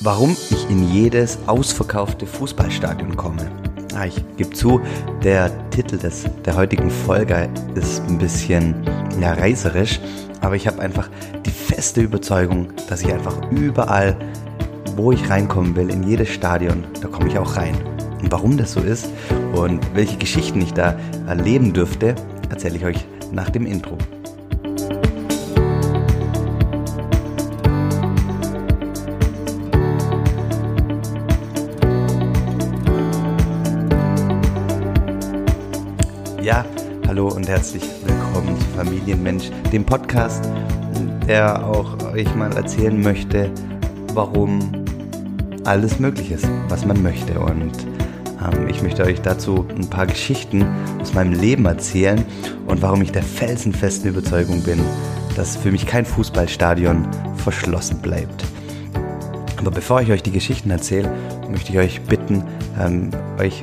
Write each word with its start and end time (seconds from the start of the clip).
Warum 0.00 0.36
ich 0.50 0.68
in 0.68 0.92
jedes 0.92 1.38
ausverkaufte 1.46 2.26
Fußballstadion 2.26 3.16
komme. 3.16 3.50
Ah, 3.94 4.04
ich 4.04 4.22
gebe 4.36 4.50
zu, 4.50 4.80
der 5.24 5.50
Titel 5.70 5.96
des, 5.96 6.24
der 6.44 6.54
heutigen 6.54 6.90
Folge 6.90 7.48
ist 7.74 8.02
ein 8.06 8.18
bisschen 8.18 8.74
ja, 9.18 9.32
reißerisch, 9.32 10.00
aber 10.42 10.54
ich 10.54 10.66
habe 10.66 10.82
einfach 10.82 11.08
die 11.46 11.50
feste 11.50 12.02
Überzeugung, 12.02 12.68
dass 12.90 13.00
ich 13.00 13.12
einfach 13.12 13.50
überall, 13.50 14.14
wo 14.96 15.12
ich 15.12 15.30
reinkommen 15.30 15.74
will, 15.76 15.88
in 15.88 16.02
jedes 16.02 16.28
Stadion, 16.28 16.84
da 17.00 17.08
komme 17.08 17.28
ich 17.28 17.38
auch 17.38 17.56
rein. 17.56 17.74
Und 18.20 18.30
warum 18.30 18.58
das 18.58 18.72
so 18.72 18.80
ist 18.80 19.08
und 19.54 19.80
welche 19.94 20.18
Geschichten 20.18 20.60
ich 20.60 20.74
da 20.74 20.98
erleben 21.26 21.72
dürfte, 21.72 22.14
erzähle 22.50 22.76
ich 22.76 22.84
euch 22.84 23.06
nach 23.32 23.48
dem 23.48 23.64
Intro. 23.64 23.96
Hallo 37.06 37.28
und 37.28 37.48
herzlich 37.48 37.84
willkommen 38.04 38.58
zu 38.58 38.66
Familienmensch, 38.76 39.50
dem 39.72 39.84
Podcast, 39.84 40.44
der 41.28 41.64
auch 41.64 41.96
euch 42.12 42.34
mal 42.34 42.52
erzählen 42.56 43.00
möchte, 43.00 43.48
warum 44.12 44.72
alles 45.64 46.00
möglich 46.00 46.32
ist, 46.32 46.48
was 46.68 46.84
man 46.84 47.00
möchte. 47.04 47.38
Und 47.38 47.72
ähm, 48.44 48.68
ich 48.68 48.82
möchte 48.82 49.04
euch 49.04 49.20
dazu 49.20 49.64
ein 49.76 49.88
paar 49.88 50.08
Geschichten 50.08 50.66
aus 51.00 51.14
meinem 51.14 51.32
Leben 51.32 51.66
erzählen 51.66 52.24
und 52.66 52.82
warum 52.82 53.02
ich 53.02 53.12
der 53.12 53.22
felsenfesten 53.22 54.10
Überzeugung 54.10 54.64
bin, 54.64 54.80
dass 55.36 55.56
für 55.56 55.70
mich 55.70 55.86
kein 55.86 56.04
Fußballstadion 56.04 57.06
verschlossen 57.36 57.98
bleibt. 57.98 58.44
Aber 59.58 59.70
bevor 59.70 60.00
ich 60.00 60.10
euch 60.10 60.24
die 60.24 60.32
Geschichten 60.32 60.70
erzähle, 60.70 61.12
möchte 61.48 61.70
ich 61.70 61.78
euch 61.78 62.00
bitten, 62.02 62.42
ähm, 62.80 63.10
euch 63.38 63.62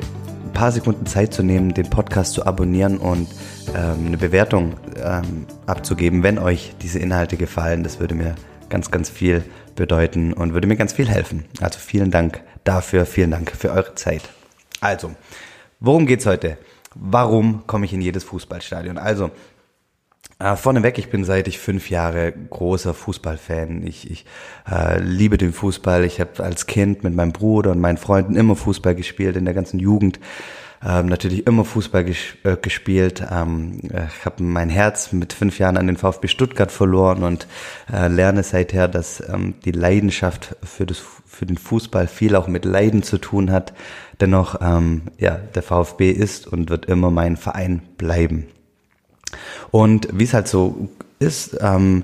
paar 0.54 0.72
Sekunden 0.72 1.06
Zeit 1.06 1.34
zu 1.34 1.44
nehmen, 1.44 1.73
den 1.73 1.90
Podcast 1.90 2.34
zu 2.34 2.46
abonnieren 2.46 2.98
und 2.98 3.28
ähm, 3.76 4.08
eine 4.08 4.18
Bewertung 4.18 4.76
ähm, 5.04 5.46
abzugeben, 5.66 6.23
wenn 6.23 6.40
euch 6.40 6.73
diese 6.82 7.00
Inhalte 7.00 7.38
gefallen. 7.38 7.84
Das 7.84 8.00
würde 8.00 8.16
mir 8.16 8.36
ganz, 8.70 8.92
ganz 8.92 9.09
viel 9.09 9.44
bedeuten 9.76 10.34
und 10.34 10.54
würde 10.54 10.68
mir 10.68 10.78
ganz 10.78 10.94
viel 10.94 11.09
helfen. 11.09 11.46
Also 11.59 11.80
vielen 11.80 12.12
Dank 12.12 12.42
dafür, 12.64 13.06
vielen 13.06 13.31
Dank 13.31 13.52
für 13.52 13.72
eure 13.72 13.96
Zeit. 13.96 14.24
Also, 14.80 15.12
worum 15.80 16.06
geht's 16.06 16.26
heute? 16.26 16.58
Warum 16.96 17.66
komme 17.68 17.86
ich 17.86 17.94
in 17.94 18.02
jedes 18.02 18.24
Fußballstadion? 18.24 18.98
Also, 18.98 19.31
äh, 20.39 20.56
vorneweg, 20.56 20.98
ich 20.98 21.09
bin 21.09 21.23
seit 21.23 21.48
ich 21.48 21.59
fünf 21.59 21.89
Jahre 21.89 22.31
großer 22.31 22.94
Fußballfan. 22.94 23.86
Ich, 23.86 24.09
ich 24.09 24.26
äh, 24.70 25.00
liebe 25.00 25.38
den 25.38 25.53
Fußball. 25.53 26.03
Ich 26.06 26.20
habe 26.20 26.44
als 26.44 26.66
Kind 26.67 27.03
mit 27.03 27.16
meinem 27.16 27.31
Bruder 27.31 27.72
und 27.72 27.80
meinen 27.80 27.98
Freunden 27.98 28.36
immer 28.36 28.56
Fußball 28.56 28.95
gespielt 28.95 29.36
in 29.36 29.45
der 29.45 29.53
ganzen 29.53 29.80
Jugend. 29.80 30.20
Ähm, 30.86 31.06
natürlich 31.06 31.48
immer 31.48 31.64
Fußball 31.64 32.03
ges 32.03 32.17
äh, 32.44 32.58
gespielt. 32.58 33.23
Ähm, 33.31 33.80
äh, 33.90 34.08
ich 34.08 34.25
habe 34.25 34.44
mein 34.44 34.70
Herz 34.70 35.14
mit 35.14 35.31
fünf 35.31 35.59
Jahren 35.59 35.78
an 35.78 35.88
den 35.88 35.95
VfB 35.98 36.28
Stuttgart 36.28 36.72
verloren 36.72 37.23
und 37.23 37.47
äh, 37.92 38.08
lerne 38.09 38.44
seither, 38.44 38.88
dass 38.90 39.23
ähm, 39.30 39.56
die 39.64 39.72
Leidenschaft 39.72 40.58
für, 40.62 40.86
das, 40.86 41.02
für 41.25 41.45
den 41.45 41.58
Fußball 41.58 42.08
viel 42.08 42.36
auch 42.36 42.47
mit 42.47 42.66
Leiden 42.66 43.02
zu 43.02 43.18
tun 43.18 43.52
hat. 43.52 43.73
Dennoch, 44.20 44.59
ähm, 44.62 45.03
ja, 45.18 45.36
der 45.36 45.64
VfB 45.64 46.12
ist 46.12 46.47
und 46.47 46.70
wird 46.70 46.86
immer 46.88 47.12
mein 47.12 47.38
Verein 47.38 47.81
bleiben. 47.97 48.47
Und 49.72 50.08
wie 50.12 50.23
es 50.23 50.34
halt 50.34 50.48
so 50.48 50.89
ist, 51.20 51.58
ähm, 51.62 52.03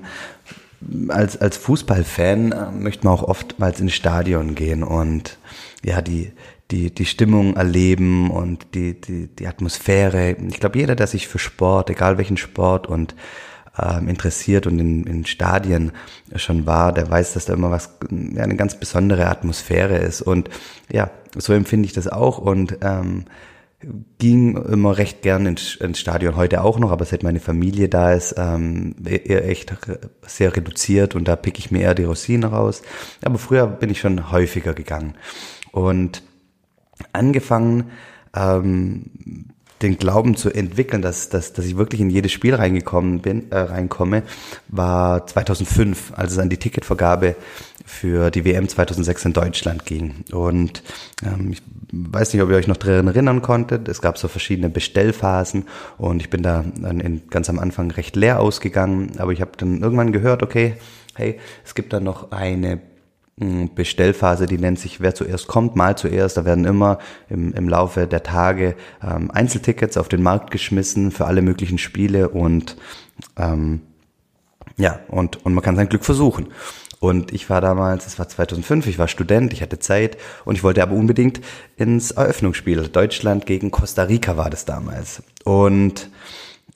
als, 1.08 1.36
als 1.40 1.56
Fußballfan 1.56 2.52
äh, 2.52 2.70
möchte 2.72 3.04
man 3.04 3.14
auch 3.14 3.22
oftmals 3.22 3.80
ins 3.80 3.94
Stadion 3.94 4.54
gehen 4.54 4.82
und 4.82 5.38
ja, 5.84 6.00
die, 6.00 6.32
die, 6.70 6.94
die 6.94 7.04
Stimmung 7.06 7.56
erleben 7.56 8.30
und 8.30 8.74
die, 8.74 9.00
die, 9.00 9.26
die 9.26 9.46
Atmosphäre. 9.46 10.36
Ich 10.48 10.60
glaube, 10.60 10.78
jeder, 10.78 10.94
der 10.94 11.06
sich 11.06 11.28
für 11.28 11.38
Sport, 11.38 11.90
egal 11.90 12.18
welchen 12.18 12.36
Sport 12.36 12.86
und 12.86 13.14
ähm, 13.78 14.08
interessiert 14.08 14.66
und 14.66 14.78
in, 14.78 15.04
in 15.04 15.26
Stadien 15.26 15.92
schon 16.36 16.66
war, 16.66 16.92
der 16.92 17.10
weiß, 17.10 17.34
dass 17.34 17.46
da 17.46 17.54
immer 17.54 17.70
was, 17.70 17.98
ja, 18.10 18.42
eine 18.42 18.56
ganz 18.56 18.74
besondere 18.74 19.26
Atmosphäre 19.26 19.98
ist. 19.98 20.22
Und 20.22 20.50
ja, 20.90 21.10
so 21.36 21.52
empfinde 21.52 21.86
ich 21.86 21.92
das 21.92 22.08
auch. 22.08 22.38
Und 22.38 22.78
ähm, 22.82 23.24
ging 24.18 24.56
immer 24.56 24.98
recht 24.98 25.22
gern 25.22 25.46
ins, 25.46 25.76
ins 25.76 25.98
Stadion, 25.98 26.36
heute 26.36 26.62
auch 26.62 26.78
noch, 26.78 26.90
aber 26.90 27.04
seit 27.04 27.22
meine 27.22 27.40
Familie 27.40 27.88
da 27.88 28.12
ist, 28.12 28.34
ähm, 28.36 28.94
eher 29.04 29.48
echt 29.48 29.72
sehr 30.26 30.54
reduziert 30.54 31.14
und 31.14 31.26
da 31.26 31.36
pick 31.36 31.58
ich 31.58 31.70
mir 31.70 31.80
eher 31.80 31.94
die 31.94 32.04
Rosinen 32.04 32.50
raus. 32.50 32.82
Aber 33.24 33.38
früher 33.38 33.66
bin 33.66 33.90
ich 33.90 34.00
schon 34.00 34.30
häufiger 34.30 34.74
gegangen. 34.74 35.14
Und 35.72 36.22
angefangen, 37.12 37.90
ähm, 38.34 39.06
den 39.82 39.96
Glauben 39.96 40.36
zu 40.36 40.50
entwickeln, 40.50 41.02
dass, 41.02 41.28
dass, 41.28 41.52
dass 41.52 41.64
ich 41.64 41.76
wirklich 41.76 42.00
in 42.00 42.10
jedes 42.10 42.32
Spiel 42.32 42.54
reingekommen 42.54 43.20
bin, 43.20 43.50
äh, 43.50 43.58
reinkomme, 43.58 44.22
war 44.68 45.26
2005, 45.26 46.12
als 46.14 46.32
es 46.32 46.38
an 46.38 46.50
die 46.50 46.58
Ticketvergabe 46.58 47.36
für 47.84 48.30
die 48.30 48.44
WM 48.44 48.68
2006 48.68 49.24
in 49.24 49.32
Deutschland 49.32 49.86
ging. 49.86 50.24
Und 50.32 50.82
ähm, 51.24 51.52
ich 51.52 51.62
weiß 51.92 52.32
nicht, 52.32 52.42
ob 52.42 52.50
ihr 52.50 52.56
euch 52.56 52.68
noch 52.68 52.76
daran 52.76 53.06
erinnern 53.06 53.42
konntet. 53.42 53.88
Es 53.88 54.00
gab 54.00 54.18
so 54.18 54.28
verschiedene 54.28 54.68
Bestellphasen 54.68 55.64
und 55.98 56.20
ich 56.20 56.30
bin 56.30 56.42
da 56.42 56.64
dann 56.80 57.00
in, 57.00 57.28
ganz 57.30 57.48
am 57.48 57.58
Anfang 57.58 57.90
recht 57.90 58.16
leer 58.16 58.40
ausgegangen. 58.40 59.12
Aber 59.18 59.32
ich 59.32 59.40
habe 59.40 59.52
dann 59.56 59.82
irgendwann 59.82 60.12
gehört, 60.12 60.42
okay, 60.42 60.74
hey, 61.14 61.38
es 61.64 61.74
gibt 61.74 61.92
da 61.92 62.00
noch 62.00 62.30
eine 62.32 62.80
Bestellphase, 63.74 64.46
die 64.46 64.58
nennt 64.58 64.78
sich 64.78 65.00
Wer 65.00 65.14
zuerst 65.14 65.46
kommt, 65.46 65.74
mal 65.74 65.96
zuerst. 65.96 66.36
Da 66.36 66.44
werden 66.44 66.66
immer 66.66 66.98
im, 67.30 67.54
im 67.54 67.68
Laufe 67.68 68.06
der 68.06 68.22
Tage 68.22 68.74
ähm, 69.02 69.30
Einzeltickets 69.30 69.96
auf 69.96 70.08
den 70.08 70.22
Markt 70.22 70.50
geschmissen 70.50 71.10
für 71.10 71.24
alle 71.24 71.40
möglichen 71.40 71.78
Spiele 71.78 72.28
und 72.28 72.76
ähm, 73.36 73.80
ja, 74.76 75.00
und, 75.08 75.44
und 75.44 75.54
man 75.54 75.64
kann 75.64 75.76
sein 75.76 75.88
Glück 75.88 76.04
versuchen. 76.04 76.48
Und 77.00 77.32
ich 77.32 77.48
war 77.48 77.62
damals, 77.62 78.06
es 78.06 78.18
war 78.18 78.28
2005, 78.28 78.86
ich 78.86 78.98
war 78.98 79.08
Student, 79.08 79.54
ich 79.54 79.62
hatte 79.62 79.78
Zeit 79.78 80.18
und 80.44 80.56
ich 80.56 80.62
wollte 80.62 80.82
aber 80.82 80.94
unbedingt 80.94 81.40
ins 81.76 82.10
Eröffnungsspiel. 82.10 82.88
Deutschland 82.88 83.46
gegen 83.46 83.70
Costa 83.70 84.02
Rica 84.02 84.36
war 84.36 84.50
das 84.50 84.66
damals. 84.66 85.22
Und 85.44 86.10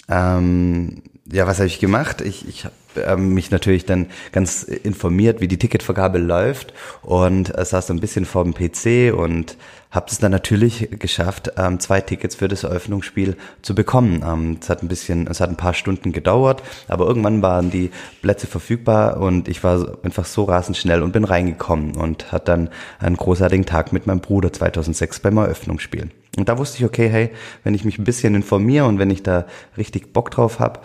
ähm, 0.09 1.03
ja, 1.31 1.47
was 1.47 1.59
habe 1.59 1.67
ich 1.67 1.79
gemacht? 1.79 2.23
Ich, 2.23 2.49
ich 2.49 2.67
mich 3.17 3.51
natürlich 3.51 3.85
dann 3.85 4.07
ganz 4.33 4.63
informiert, 4.63 5.41
wie 5.41 5.49
die 5.49 5.59
Ticketvergabe 5.59 6.19
läuft 6.19 6.75
und 7.03 7.57
äh, 7.57 7.65
saß 7.65 7.91
ein 7.91 8.01
bisschen 8.01 8.25
vor 8.25 8.45
dem 8.45 8.55
PC 8.55 9.17
und 9.17 9.57
habe 9.95 10.07
es 10.11 10.19
dann 10.19 10.33
natürlich 10.33 10.89
geschafft, 10.99 11.53
ähm, 11.57 11.79
zwei 11.79 12.01
Tickets 12.01 12.35
für 12.35 12.49
das 12.49 12.65
Eröffnungsspiel 12.65 13.37
zu 13.63 13.77
bekommen. 13.77 14.25
Ähm, 14.27 14.59
es 14.61 14.69
hat 14.69 14.83
ein 14.83 14.89
bisschen, 14.89 15.29
es 15.29 15.41
hat 15.41 15.51
ein 15.51 15.57
paar 15.57 15.73
Stunden 15.73 16.13
gedauert, 16.13 16.63
aber 16.89 17.07
irgendwann 17.07 17.43
waren 17.43 17.71
die 17.71 17.91
Plätze 18.21 18.49
verfügbar 18.49 19.19
und 19.19 19.47
ich 19.47 19.63
war 19.63 19.99
einfach 20.03 20.25
so 20.25 20.45
rasend 20.45 20.77
schnell 20.77 21.03
und 21.03 21.13
bin 21.13 21.25
reingekommen 21.25 21.95
und 21.95 22.33
hatte 22.33 22.47
dann 22.47 22.71
einen 22.99 23.17
großartigen 23.17 23.67
Tag 23.67 23.93
mit 23.93 24.07
meinem 24.07 24.21
Bruder 24.21 24.53
2006 24.53 25.21
beim 25.21 25.37
Eröffnungsspiel. 25.37 26.11
Und 26.37 26.49
da 26.49 26.59
wusste 26.59 26.79
ich, 26.79 26.85
okay, 26.85 27.09
hey, 27.09 27.31
wenn 27.63 27.75
ich 27.75 27.85
mich 27.85 27.99
ein 27.99 28.05
bisschen 28.05 28.35
informiere 28.35 28.87
und 28.87 28.99
wenn 28.99 29.11
ich 29.11 29.23
da 29.23 29.47
richtig 29.79 30.13
Bock 30.13 30.33
drauf 30.33 30.59
habe, 30.59 30.81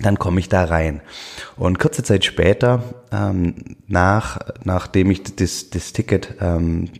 dann 0.00 0.18
komme 0.18 0.40
ich 0.40 0.48
da 0.48 0.64
rein. 0.64 1.00
Und 1.56 1.78
kurze 1.78 2.02
Zeit 2.02 2.24
später, 2.24 2.82
ähm, 3.12 3.76
nach, 3.86 4.38
nachdem 4.64 5.10
ich 5.10 5.22
das, 5.22 5.70
das 5.70 5.92
Ticket 5.92 6.34
ähm, 6.40 6.90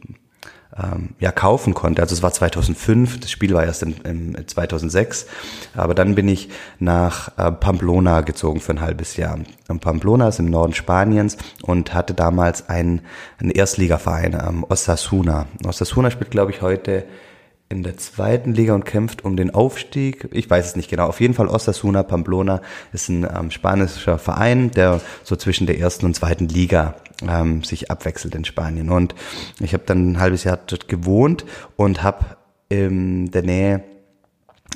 ähm, 0.76 1.10
ja 1.18 1.32
kaufen 1.32 1.74
konnte, 1.74 2.02
also 2.02 2.14
es 2.14 2.22
war 2.22 2.32
2005, 2.32 3.20
das 3.20 3.30
Spiel 3.30 3.52
war 3.54 3.64
erst 3.64 3.82
in, 3.82 3.94
in 4.04 4.46
2006, 4.46 5.26
aber 5.74 5.94
dann 5.94 6.14
bin 6.14 6.28
ich 6.28 6.48
nach 6.78 7.36
äh, 7.38 7.52
Pamplona 7.52 8.22
gezogen 8.22 8.60
für 8.60 8.72
ein 8.72 8.80
halbes 8.80 9.16
Jahr. 9.16 9.38
Und 9.68 9.80
Pamplona 9.80 10.28
ist 10.28 10.38
im 10.38 10.46
Norden 10.50 10.74
Spaniens 10.74 11.36
und 11.62 11.94
hatte 11.94 12.14
damals 12.14 12.68
einen, 12.68 13.02
einen 13.38 13.50
Erstligaverein, 13.50 14.34
ähm, 14.34 14.64
Osasuna. 14.68 15.46
Osasuna 15.64 16.10
spielt, 16.10 16.30
glaube 16.30 16.52
ich, 16.52 16.62
heute 16.62 17.04
in 17.70 17.82
der 17.82 17.98
zweiten 17.98 18.54
Liga 18.54 18.74
und 18.74 18.84
kämpft 18.84 19.24
um 19.24 19.36
den 19.36 19.52
Aufstieg. 19.52 20.28
Ich 20.32 20.48
weiß 20.48 20.66
es 20.66 20.76
nicht 20.76 20.88
genau. 20.88 21.06
Auf 21.06 21.20
jeden 21.20 21.34
Fall 21.34 21.48
Osasuna 21.48 22.02
Pamplona 22.02 22.62
ist 22.92 23.08
ein 23.08 23.24
ähm, 23.24 23.50
spanischer 23.50 24.18
Verein, 24.18 24.70
der 24.70 25.00
so 25.22 25.36
zwischen 25.36 25.66
der 25.66 25.78
ersten 25.78 26.06
und 26.06 26.14
zweiten 26.14 26.48
Liga 26.48 26.96
ähm, 27.28 27.62
sich 27.64 27.90
abwechselt 27.90 28.34
in 28.34 28.46
Spanien. 28.46 28.88
Und 28.88 29.14
ich 29.60 29.74
habe 29.74 29.84
dann 29.84 30.12
ein 30.12 30.20
halbes 30.20 30.44
Jahr 30.44 30.58
dort 30.66 30.88
gewohnt 30.88 31.44
und 31.76 32.02
habe 32.02 32.38
in 32.70 33.30
der 33.30 33.42
Nähe 33.42 33.84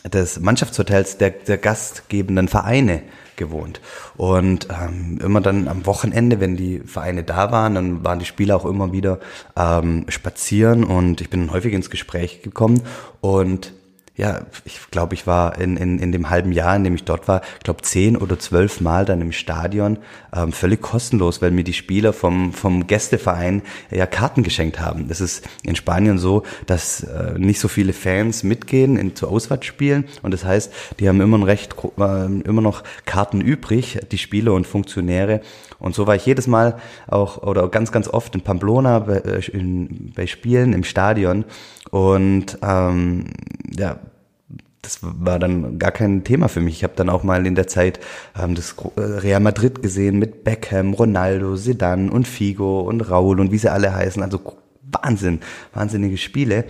des 0.05 0.41
Mannschaftshotels 0.41 1.17
der, 1.17 1.31
der 1.31 1.59
gastgebenden 1.59 2.49
Vereine 2.49 3.03
gewohnt. 3.37 3.81
Und 4.17 4.69
ähm, 4.70 5.19
immer 5.23 5.40
dann 5.40 5.69
am 5.69 5.87
Wochenende, 5.87 6.40
wenn 6.40 6.56
die 6.56 6.81
Vereine 6.81 7.23
da 7.23 7.52
waren, 7.52 7.75
dann 7.75 8.05
waren 8.05 8.19
die 8.19 8.25
Spieler 8.25 8.56
auch 8.56 8.64
immer 8.64 8.93
wieder 8.93 9.20
ähm, 9.56 10.06
spazieren 10.08 10.84
und 10.84 11.20
ich 11.20 11.31
bin 11.31 11.52
häufig 11.52 11.73
ins 11.73 11.90
Gespräch 11.90 12.43
gekommen 12.43 12.82
und 13.20 13.73
ja, 14.14 14.43
ich 14.67 14.91
glaube, 14.91 15.14
ich 15.14 15.26
war 15.26 15.59
in, 15.59 15.79
in, 15.79 15.99
in 15.99 16.12
dem 16.12 16.29
halben 16.29 16.53
Jahr, 16.53 16.76
in 16.76 16.85
dem 16.85 16.94
ich 16.94 17.05
dort 17.05 17.29
war, 17.29 17.41
ich 17.59 17.64
glaube 17.64 17.81
zehn 17.81 18.17
oder 18.17 18.38
zwölf 18.38 18.82
Mal 18.82 19.06
dann 19.06 19.23
im 19.23 19.32
Stadion, 19.32 19.99
ähm, 20.35 20.53
völlig 20.53 20.82
kostenlos, 20.82 21.41
weil 21.41 21.50
mir 21.50 21.64
die 21.64 21.73
Spieler 21.73 22.12
vom, 22.12 22.53
vom 22.53 22.87
Gästeverein 22.87 23.62
ja 23.91 24.05
Karten 24.05 24.43
geschenkt 24.43 24.81
haben. 24.81 25.09
Das 25.09 25.23
ist 25.23 25.49
in 25.62 25.76
Spanien 25.76 26.19
so, 26.19 26.43
dass 26.67 27.05
äh, 27.05 27.38
nicht 27.38 27.59
so 27.59 27.69
viele 27.69 27.94
Fans 27.94 28.43
mitgehen 28.43 28.99
in, 28.99 29.17
zu 29.17 29.29
Auswärtsspielen 29.29 30.05
und 30.23 30.35
das 30.35 30.44
heißt, 30.44 30.70
die 31.00 31.08
haben 31.08 31.20
immer 31.23 31.38
noch 31.38 31.47
recht, 31.47 31.75
äh, 31.99 32.25
immer 32.25 32.61
noch 32.61 32.85
Karten 33.06 33.41
übrig, 33.41 33.99
die 34.11 34.19
Spieler 34.19 34.53
und 34.53 34.67
Funktionäre. 34.67 35.41
Und 35.82 35.96
so 35.96 36.06
war 36.06 36.14
ich 36.14 36.25
jedes 36.25 36.46
Mal 36.46 36.76
auch 37.08 37.43
oder 37.43 37.69
ganz, 37.69 37.90
ganz 37.90 38.06
oft 38.06 38.34
in 38.37 38.40
Pamplona 38.40 39.00
bei, 39.00 39.17
äh, 39.17 39.50
in, 39.50 40.12
bei 40.14 40.26
Spielen 40.26 40.73
im 40.73 40.84
Stadion 40.84 41.44
und 41.90 42.56
ähm, 42.62 43.25
ja, 43.76 43.99
das 44.81 44.99
war 45.02 45.38
dann 45.38 45.79
gar 45.79 45.90
kein 45.90 46.25
Thema 46.25 46.49
für 46.49 46.61
mich. 46.61 46.75
Ich 46.75 46.84
habe 46.84 46.94
dann 46.96 47.08
auch 47.08 47.25
mal 47.25 47.46
in 47.46 47.55
der 47.56 47.67
Zeit 47.67 48.00
ähm, 48.40 48.55
das 48.55 48.76
äh, 48.96 49.00
Real 49.00 49.40
Madrid 49.40 49.82
gesehen 49.82 50.19
mit 50.19 50.44
Beckham, 50.44 50.94
Ronaldo, 50.94 51.56
Zidane 51.56 52.11
und 52.11 52.29
Figo 52.29 52.81
und 52.81 53.00
Raul 53.00 53.40
und 53.40 53.52
wie 53.52 53.58
sie 53.58 53.70
alle 53.70 53.93
heißen. 53.93 54.23
Also 54.23 54.40
Wahnsinn, 54.90 55.40
wahnsinnige 55.75 56.17
Spiele. 56.17 56.64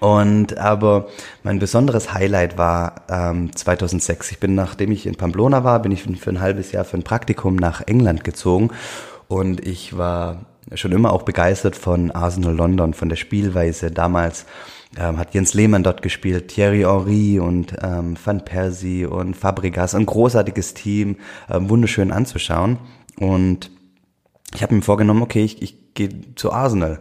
Und 0.00 0.58
aber 0.58 1.08
mein 1.42 1.58
besonderes 1.58 2.12
Highlight 2.12 2.58
war 2.58 3.06
ähm, 3.08 3.54
2006. 3.56 4.32
Ich 4.32 4.38
bin, 4.38 4.54
nachdem 4.54 4.92
ich 4.92 5.06
in 5.06 5.14
Pamplona 5.14 5.64
war, 5.64 5.80
bin 5.80 5.92
ich 5.92 6.02
für 6.02 6.30
ein 6.30 6.40
halbes 6.40 6.72
Jahr 6.72 6.84
für 6.84 6.98
ein 6.98 7.04
Praktikum 7.04 7.56
nach 7.56 7.80
England 7.86 8.22
gezogen 8.22 8.70
und 9.28 9.66
ich 9.66 9.96
war 9.96 10.46
schon 10.74 10.92
immer 10.92 11.12
auch 11.12 11.22
begeistert 11.22 11.76
von 11.76 12.10
Arsenal 12.10 12.54
London, 12.54 12.92
von 12.92 13.08
der 13.08 13.16
Spielweise 13.16 13.90
damals 13.90 14.44
ähm, 14.96 15.18
hat 15.18 15.34
Jens 15.34 15.54
Lehmann 15.54 15.82
dort 15.82 16.02
gespielt, 16.02 16.48
Thierry 16.48 16.80
Henry 16.82 17.38
und 17.38 17.74
ähm, 17.82 18.16
Van 18.22 18.44
Persie 18.44 19.04
und 19.04 19.36
Fabregas, 19.36 19.94
ein 19.94 20.06
großartiges 20.06 20.74
Team, 20.74 21.16
ähm, 21.50 21.68
wunderschön 21.68 22.10
anzuschauen. 22.10 22.78
Und 23.18 23.70
ich 24.54 24.62
habe 24.62 24.74
mir 24.74 24.82
vorgenommen, 24.82 25.22
okay, 25.22 25.44
ich, 25.44 25.60
ich 25.62 25.94
gehe 25.94 26.34
zu 26.36 26.52
Arsenal 26.52 26.98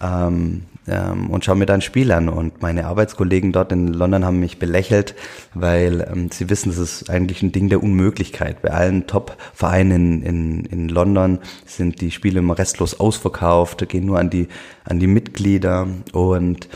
ähm, 0.00 0.64
ähm, 0.88 1.30
und 1.30 1.44
schaue 1.44 1.56
mir 1.56 1.66
da 1.66 1.74
ein 1.74 1.80
Spiel 1.80 2.12
an. 2.12 2.28
Und 2.28 2.62
meine 2.62 2.86
Arbeitskollegen 2.86 3.52
dort 3.52 3.72
in 3.72 3.88
London 3.88 4.24
haben 4.24 4.40
mich 4.40 4.58
belächelt, 4.58 5.14
weil 5.54 6.06
ähm, 6.10 6.30
sie 6.30 6.50
wissen, 6.50 6.70
das 6.70 6.78
ist 6.78 7.10
eigentlich 7.10 7.42
ein 7.42 7.52
Ding 7.52 7.68
der 7.68 7.82
Unmöglichkeit. 7.82 8.62
Bei 8.62 8.70
allen 8.70 9.06
Top-Vereinen 9.06 10.22
in, 10.22 10.22
in, 10.22 10.64
in 10.66 10.88
London 10.88 11.38
sind 11.66 12.00
die 12.00 12.10
Spiele 12.10 12.40
immer 12.40 12.58
restlos 12.58 12.98
ausverkauft, 12.98 13.88
gehen 13.88 14.06
nur 14.06 14.18
an 14.18 14.30
die, 14.30 14.48
an 14.84 14.98
die 14.98 15.06
Mitglieder 15.06 15.86
und 16.12 16.68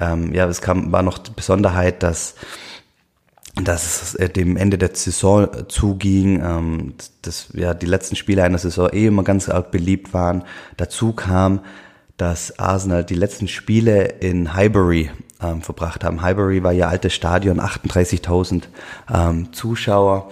ähm, 0.00 0.34
ja, 0.34 0.46
es 0.46 0.60
kam, 0.60 0.90
war 0.92 1.02
noch 1.02 1.18
die 1.18 1.32
Besonderheit, 1.32 2.02
dass 2.02 2.34
dass 3.54 4.14
es 4.14 4.32
dem 4.32 4.56
Ende 4.56 4.78
der 4.78 4.94
Saison 4.94 5.46
zuging, 5.68 6.40
ähm, 6.42 6.94
dass 7.20 7.48
ja 7.52 7.74
die 7.74 7.86
letzten 7.86 8.16
Spiele 8.16 8.42
einer 8.42 8.56
Saison 8.56 8.88
eh 8.90 9.06
immer 9.06 9.24
ganz 9.24 9.50
arg 9.50 9.70
beliebt 9.70 10.14
waren. 10.14 10.44
Dazu 10.78 11.12
kam, 11.12 11.60
dass 12.16 12.58
Arsenal 12.58 13.04
die 13.04 13.14
letzten 13.14 13.48
Spiele 13.48 14.04
in 14.04 14.54
Highbury 14.54 15.10
ähm, 15.42 15.62
verbracht 15.62 16.04
haben. 16.04 16.22
Highbury 16.22 16.62
war 16.62 16.72
ja 16.72 16.88
altes 16.88 17.14
Stadion, 17.14 17.60
38.000 17.60 18.64
ähm, 19.12 19.52
Zuschauer 19.52 20.30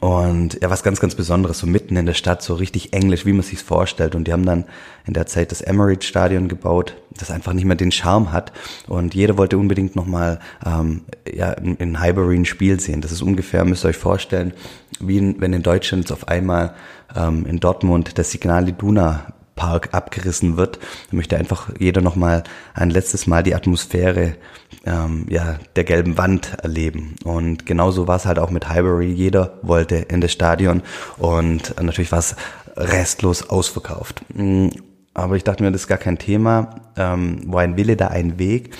und 0.00 0.58
ja, 0.60 0.70
was 0.70 0.82
ganz, 0.82 1.00
ganz 1.00 1.14
Besonderes, 1.14 1.58
so 1.58 1.66
mitten 1.66 1.96
in 1.96 2.06
der 2.06 2.14
Stadt, 2.14 2.42
so 2.42 2.54
richtig 2.54 2.92
englisch, 2.92 3.26
wie 3.26 3.32
man 3.32 3.42
sich's 3.42 3.62
vorstellt. 3.62 4.14
Und 4.14 4.26
die 4.26 4.32
haben 4.32 4.46
dann 4.46 4.64
in 5.06 5.14
der 5.14 5.26
Zeit 5.26 5.50
das 5.50 5.60
Emirates 5.60 6.06
Stadion 6.06 6.48
gebaut, 6.48 6.96
das 7.16 7.30
einfach 7.30 7.52
nicht 7.52 7.64
mehr 7.64 7.76
den 7.76 7.92
Charme 7.92 8.32
hat. 8.32 8.52
Und 8.86 9.14
jeder 9.14 9.36
wollte 9.36 9.58
unbedingt 9.58 9.94
nochmal 9.94 10.40
ähm, 10.64 11.02
ja, 11.32 11.52
in, 11.52 12.00
Highbury 12.00 12.36
ein 12.36 12.44
Spiel 12.44 12.80
sehen. 12.80 13.02
Das 13.02 13.12
ist 13.12 13.22
ungefähr, 13.22 13.64
müsst 13.64 13.84
ihr 13.84 13.88
euch 13.88 13.96
vorstellen, 13.96 14.52
wie 15.00 15.18
in, 15.18 15.40
wenn 15.40 15.52
in 15.52 15.62
Deutschland 15.62 16.10
auf 16.10 16.28
einmal 16.28 16.74
ähm, 17.14 17.46
in 17.46 17.60
Dortmund 17.60 18.16
der 18.16 18.24
Signal 18.24 18.68
Iduna 18.68 19.34
Park 19.56 19.90
abgerissen 19.92 20.56
wird. 20.56 20.78
Da 21.10 21.16
möchte 21.16 21.36
einfach 21.36 21.70
jeder 21.78 22.00
nochmal 22.00 22.44
ein 22.74 22.90
letztes 22.90 23.26
Mal 23.26 23.42
die 23.42 23.54
Atmosphäre 23.54 24.36
ähm, 24.84 25.26
ja, 25.28 25.58
der 25.76 25.84
gelben 25.84 26.18
Wand 26.18 26.54
erleben. 26.62 27.16
Und 27.24 27.66
genauso 27.66 28.06
war 28.06 28.16
es 28.16 28.26
halt 28.26 28.38
auch 28.38 28.50
mit 28.50 28.68
Highbury. 28.68 29.10
Jeder 29.10 29.58
wollte 29.62 29.96
in 29.96 30.20
das 30.20 30.32
Stadion 30.32 30.82
und 31.18 31.80
natürlich 31.80 32.12
war 32.12 32.18
es 32.18 32.36
restlos 32.76 33.48
ausverkauft. 33.48 34.22
Mm, 34.34 34.68
aber 35.14 35.36
ich 35.36 35.44
dachte 35.44 35.62
mir, 35.62 35.70
das 35.70 35.82
ist 35.82 35.88
gar 35.88 35.98
kein 35.98 36.18
Thema. 36.18 36.80
Ähm, 36.96 37.42
wo 37.46 37.58
ein 37.58 37.76
Wille, 37.76 37.96
da 37.96 38.08
ein 38.08 38.38
Weg. 38.38 38.74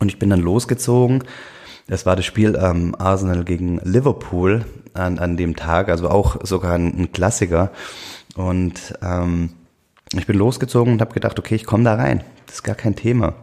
Und 0.00 0.08
ich 0.08 0.18
bin 0.18 0.30
dann 0.30 0.40
losgezogen. 0.40 1.22
Das 1.86 2.06
war 2.06 2.16
das 2.16 2.24
Spiel 2.24 2.58
ähm, 2.60 2.94
Arsenal 2.98 3.44
gegen 3.44 3.78
Liverpool 3.84 4.64
an, 4.94 5.18
an 5.18 5.36
dem 5.36 5.54
Tag, 5.54 5.88
also 5.88 6.08
auch 6.08 6.44
sogar 6.44 6.72
ein, 6.74 6.98
ein 6.98 7.12
Klassiker. 7.12 7.70
Und 8.36 8.94
ähm, 9.02 9.50
ich 10.18 10.26
bin 10.26 10.36
losgezogen 10.36 10.94
und 10.94 11.00
habe 11.00 11.14
gedacht, 11.14 11.38
okay, 11.38 11.54
ich 11.54 11.66
komme 11.66 11.84
da 11.84 11.94
rein. 11.94 12.22
Das 12.46 12.56
ist 12.56 12.62
gar 12.62 12.74
kein 12.74 12.96
Thema. 12.96 13.34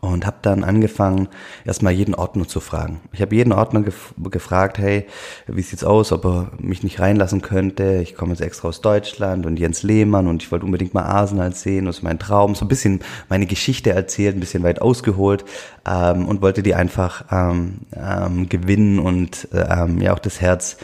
Und 0.00 0.26
habe 0.26 0.38
dann 0.42 0.64
angefangen, 0.64 1.28
erstmal 1.64 1.92
jeden 1.92 2.14
Ordner 2.14 2.48
zu 2.48 2.58
fragen. 2.58 3.00
Ich 3.12 3.22
habe 3.22 3.36
jeden 3.36 3.52
Ordner 3.52 3.82
gef 3.82 4.12
gefragt, 4.18 4.78
hey, 4.78 5.06
wie 5.46 5.62
sieht's 5.62 5.84
aus, 5.84 6.10
ob 6.10 6.24
er 6.24 6.50
mich 6.58 6.82
nicht 6.82 6.98
reinlassen 6.98 7.42
könnte. 7.42 8.00
Ich 8.02 8.16
komme 8.16 8.32
jetzt 8.32 8.40
extra 8.40 8.68
aus 8.68 8.80
Deutschland 8.80 9.46
und 9.46 9.58
Jens 9.58 9.84
Lehmann 9.84 10.26
und 10.26 10.42
ich 10.42 10.50
wollte 10.50 10.64
unbedingt 10.66 10.94
mal 10.94 11.04
Arsenal 11.04 11.54
sehen, 11.54 11.84
das 11.84 11.98
ist 11.98 12.02
mein 12.02 12.18
Traum. 12.18 12.56
So 12.56 12.64
ein 12.64 12.68
bisschen 12.68 13.00
meine 13.28 13.46
Geschichte 13.46 13.90
erzählt, 13.90 14.36
ein 14.36 14.40
bisschen 14.40 14.64
weit 14.64 14.82
ausgeholt 14.82 15.44
ähm, 15.86 16.26
und 16.26 16.42
wollte 16.42 16.64
die 16.64 16.74
einfach 16.74 17.24
ähm, 17.30 17.78
ähm, 17.94 18.48
gewinnen 18.48 18.98
und 18.98 19.48
ähm, 19.52 20.00
ja 20.00 20.12
auch 20.12 20.18
das 20.18 20.40
Herz 20.40 20.76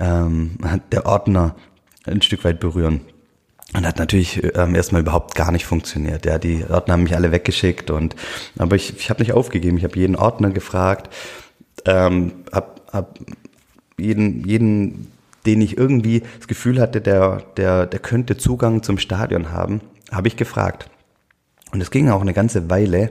ähm, 0.00 0.56
der 0.92 1.04
Ordner 1.04 1.54
ein 2.06 2.22
Stück 2.22 2.44
weit 2.44 2.60
berühren. 2.60 3.02
Und 3.74 3.86
hat 3.86 3.98
natürlich 3.98 4.42
ähm, 4.54 4.74
erstmal 4.74 5.00
überhaupt 5.00 5.34
gar 5.34 5.50
nicht 5.50 5.64
funktioniert. 5.64 6.26
Ja, 6.26 6.38
die 6.38 6.64
Ordner 6.68 6.94
haben 6.94 7.04
mich 7.04 7.16
alle 7.16 7.32
weggeschickt 7.32 7.90
und 7.90 8.14
aber 8.58 8.76
ich, 8.76 8.94
ich 8.98 9.08
habe 9.08 9.22
nicht 9.22 9.32
aufgegeben. 9.32 9.78
Ich 9.78 9.84
habe 9.84 9.98
jeden 9.98 10.16
Ordner 10.16 10.50
gefragt, 10.50 11.12
ähm, 11.86 12.32
hab, 12.52 12.82
hab 12.92 13.18
jeden, 13.96 14.46
jeden, 14.46 15.10
den 15.46 15.62
ich 15.62 15.78
irgendwie 15.78 16.22
das 16.38 16.48
Gefühl 16.48 16.80
hatte, 16.80 17.00
der, 17.00 17.44
der, 17.56 17.86
der 17.86 18.00
könnte 18.00 18.36
Zugang 18.36 18.82
zum 18.82 18.98
Stadion 18.98 19.52
haben, 19.52 19.80
habe 20.10 20.28
ich 20.28 20.36
gefragt. 20.36 20.90
Und 21.72 21.80
es 21.80 21.90
ging 21.90 22.10
auch 22.10 22.20
eine 22.20 22.34
ganze 22.34 22.68
Weile. 22.68 23.10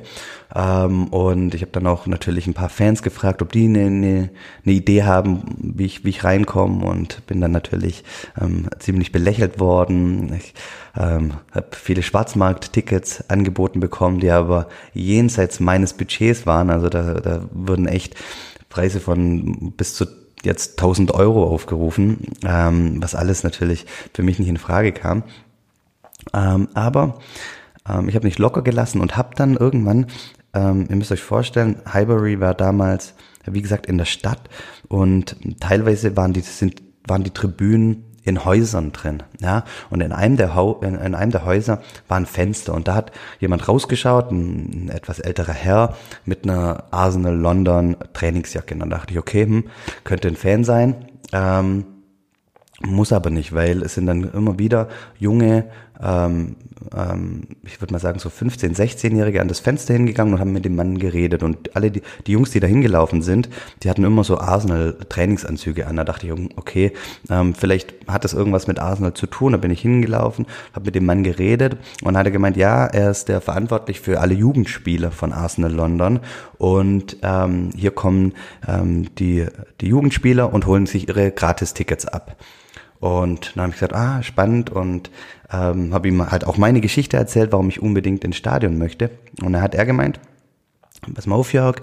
Ähm, 0.55 1.07
und 1.07 1.53
ich 1.53 1.61
habe 1.61 1.71
dann 1.71 1.87
auch 1.87 2.07
natürlich 2.07 2.47
ein 2.47 2.53
paar 2.53 2.69
Fans 2.69 3.03
gefragt, 3.03 3.41
ob 3.41 3.51
die 3.51 3.65
eine, 3.65 3.85
eine, 3.85 4.29
eine 4.65 4.73
Idee 4.73 5.03
haben, 5.03 5.43
wie 5.57 5.85
ich, 5.85 6.03
wie 6.03 6.09
ich 6.09 6.23
reinkomme. 6.23 6.85
Und 6.85 7.25
bin 7.27 7.41
dann 7.41 7.51
natürlich 7.51 8.03
ähm, 8.39 8.67
ziemlich 8.79 9.11
belächelt 9.11 9.59
worden. 9.59 10.33
Ich 10.33 10.53
ähm, 10.97 11.33
habe 11.51 11.67
viele 11.71 12.03
Schwarzmarkt-Tickets 12.03 13.29
angeboten 13.29 13.79
bekommen, 13.79 14.19
die 14.19 14.31
aber 14.31 14.67
jenseits 14.93 15.59
meines 15.59 15.93
Budgets 15.93 16.45
waren. 16.45 16.69
Also 16.69 16.89
da, 16.89 17.15
da 17.15 17.43
wurden 17.51 17.87
echt 17.87 18.15
Preise 18.69 18.99
von 18.99 19.73
bis 19.75 19.95
zu 19.95 20.05
jetzt 20.43 20.79
1000 20.79 21.13
Euro 21.13 21.45
aufgerufen, 21.45 22.27
ähm, 22.43 23.01
was 23.01 23.15
alles 23.15 23.43
natürlich 23.43 23.85
für 24.13 24.23
mich 24.23 24.39
nicht 24.39 24.47
in 24.47 24.57
Frage 24.57 24.91
kam. 24.91 25.23
Ähm, 26.33 26.67
aber 26.73 27.19
ähm, 27.87 28.09
ich 28.09 28.15
habe 28.15 28.25
nicht 28.25 28.39
locker 28.39 28.61
gelassen 28.61 29.01
und 29.01 29.17
habe 29.17 29.35
dann 29.35 29.55
irgendwann, 29.55 30.07
ähm, 30.53 30.87
ihr 30.89 30.95
müsst 30.95 31.11
euch 31.11 31.23
vorstellen, 31.23 31.81
Highbury 31.91 32.39
war 32.39 32.53
damals, 32.53 33.13
wie 33.45 33.61
gesagt, 33.61 33.85
in 33.85 33.97
der 33.97 34.05
Stadt 34.05 34.49
und 34.87 35.37
teilweise 35.59 36.15
waren 36.17 36.33
die, 36.33 36.41
sind, 36.41 36.81
waren 37.07 37.23
die 37.23 37.31
Tribünen 37.31 38.05
in 38.23 38.45
Häusern 38.45 38.91
drin, 38.91 39.23
ja. 39.39 39.63
Und 39.89 40.01
in 40.01 40.11
einem 40.11 40.37
der 40.37 40.53
Hau 40.53 40.79
in, 40.81 40.95
in, 40.95 41.15
einem 41.15 41.31
der 41.31 41.45
Häuser 41.45 41.81
war 42.07 42.17
ein 42.17 42.27
Fenster 42.27 42.73
und 42.73 42.87
da 42.87 42.95
hat 42.95 43.11
jemand 43.39 43.67
rausgeschaut, 43.67 44.31
ein, 44.31 44.85
ein 44.85 44.89
etwas 44.89 45.19
älterer 45.19 45.53
Herr 45.53 45.97
mit 46.25 46.43
einer 46.43 46.83
Arsenal 46.91 47.35
London 47.35 47.95
Trainingsjacke. 48.13 48.75
Und 48.75 48.81
dann 48.81 48.89
dachte 48.91 49.13
ich, 49.13 49.19
okay, 49.19 49.45
hm, 49.45 49.63
könnte 50.03 50.27
ein 50.27 50.35
Fan 50.35 50.63
sein. 50.63 51.07
Ähm, 51.33 51.85
muss 52.83 53.13
aber 53.13 53.29
nicht, 53.29 53.53
weil 53.53 53.83
es 53.83 53.95
sind 53.95 54.07
dann 54.07 54.23
immer 54.31 54.57
wieder 54.57 54.89
junge, 55.17 55.69
ähm, 56.01 56.55
ähm, 56.95 57.43
ich 57.63 57.79
würde 57.79 57.93
mal 57.93 57.99
sagen 57.99 58.19
so 58.19 58.29
15-, 58.29 58.75
16-Jährige 58.75 59.41
an 59.41 59.47
das 59.47 59.59
Fenster 59.59 59.93
hingegangen 59.93 60.33
und 60.33 60.39
haben 60.39 60.51
mit 60.51 60.65
dem 60.65 60.75
Mann 60.75 60.97
geredet. 60.97 61.43
Und 61.43 61.75
alle 61.75 61.91
die, 61.91 62.01
die 62.27 62.31
Jungs, 62.31 62.51
die 62.51 62.59
da 62.59 62.67
hingelaufen 62.67 63.21
sind, 63.21 63.49
die 63.83 63.89
hatten 63.89 64.03
immer 64.03 64.23
so 64.23 64.39
Arsenal-Trainingsanzüge 64.39 65.87
an. 65.87 65.95
Da 65.95 66.03
dachte 66.03 66.27
ich, 66.27 66.33
okay, 66.55 66.93
ähm, 67.29 67.53
vielleicht 67.53 67.93
hat 68.07 68.23
das 68.23 68.33
irgendwas 68.33 68.67
mit 68.67 68.79
Arsenal 68.79 69.13
zu 69.13 69.27
tun. 69.27 69.51
Da 69.51 69.57
bin 69.57 69.71
ich 69.71 69.81
hingelaufen, 69.81 70.47
habe 70.73 70.85
mit 70.85 70.95
dem 70.95 71.05
Mann 71.05 71.23
geredet 71.23 71.77
und 72.03 72.17
hat 72.17 72.25
er 72.25 72.31
gemeint, 72.31 72.57
ja, 72.57 72.85
er 72.85 73.11
ist 73.11 73.29
der 73.29 73.41
verantwortlich 73.41 74.01
für 74.01 74.19
alle 74.19 74.33
Jugendspiele 74.33 75.11
von 75.11 75.33
Arsenal 75.33 75.71
London. 75.71 76.19
Und 76.57 77.17
ähm, 77.21 77.71
hier 77.75 77.91
kommen 77.91 78.33
ähm, 78.67 79.13
die, 79.15 79.45
die 79.79 79.87
Jugendspieler 79.87 80.53
und 80.53 80.65
holen 80.65 80.85
sich 80.85 81.07
ihre 81.07 81.31
Gratis-Tickets 81.31 82.07
ab. 82.07 82.37
Und 83.01 83.53
dann 83.55 83.63
habe 83.63 83.73
ich 83.73 83.79
gesagt, 83.79 83.95
ah, 83.95 84.21
spannend 84.21 84.69
und 84.69 85.09
ähm, 85.51 85.91
habe 85.93 86.07
ihm 86.07 86.31
halt 86.31 86.45
auch 86.45 86.57
meine 86.57 86.81
Geschichte 86.81 87.17
erzählt, 87.17 87.51
warum 87.51 87.67
ich 87.67 87.81
unbedingt 87.81 88.23
ins 88.23 88.37
Stadion 88.37 88.77
möchte. 88.77 89.09
Und 89.41 89.53
dann 89.53 89.61
hat 89.61 89.73
er 89.73 89.87
gemeint, 89.87 90.19
pass 91.15 91.25
mal 91.25 91.35
auf, 91.35 91.51
Jörg, 91.51 91.77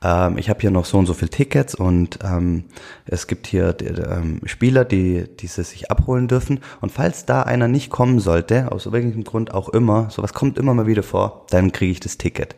ähm, 0.00 0.38
ich 0.38 0.48
habe 0.48 0.60
hier 0.60 0.70
noch 0.70 0.84
so 0.84 0.96
und 0.96 1.06
so 1.06 1.12
viel 1.12 1.28
Tickets 1.28 1.74
und 1.74 2.20
ähm, 2.22 2.66
es 3.04 3.26
gibt 3.26 3.48
hier 3.48 3.76
ähm, 3.80 4.40
Spieler, 4.44 4.84
die 4.84 5.24
diese 5.40 5.64
sich 5.64 5.90
abholen 5.90 6.28
dürfen. 6.28 6.60
Und 6.80 6.92
falls 6.92 7.26
da 7.26 7.42
einer 7.42 7.66
nicht 7.66 7.90
kommen 7.90 8.20
sollte, 8.20 8.70
aus 8.70 8.90
welchem 8.92 9.24
Grund 9.24 9.52
auch 9.52 9.70
immer, 9.70 10.08
sowas 10.10 10.34
kommt 10.34 10.56
immer 10.56 10.72
mal 10.72 10.86
wieder 10.86 11.02
vor, 11.02 11.46
dann 11.50 11.72
kriege 11.72 11.90
ich 11.90 12.00
das 12.00 12.16
Ticket. 12.16 12.54